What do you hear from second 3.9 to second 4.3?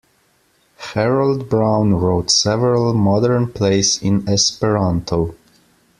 in